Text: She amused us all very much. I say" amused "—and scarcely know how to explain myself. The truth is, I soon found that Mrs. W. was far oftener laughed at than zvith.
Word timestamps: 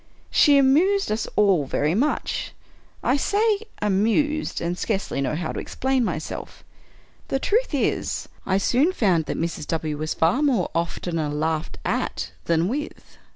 She 0.31 0.57
amused 0.57 1.11
us 1.11 1.27
all 1.35 1.67
very 1.67 1.93
much. 1.93 2.53
I 3.03 3.17
say" 3.17 3.59
amused 3.87 4.59
"—and 4.59 4.75
scarcely 4.75 5.21
know 5.21 5.35
how 5.35 5.51
to 5.51 5.59
explain 5.59 6.03
myself. 6.03 6.63
The 7.27 7.37
truth 7.37 7.71
is, 7.71 8.27
I 8.43 8.57
soon 8.57 8.93
found 8.93 9.25
that 9.25 9.37
Mrs. 9.37 9.67
W. 9.67 9.99
was 9.99 10.15
far 10.15 10.41
oftener 10.73 11.29
laughed 11.29 11.77
at 11.85 12.31
than 12.45 12.67
zvith. 12.67 13.19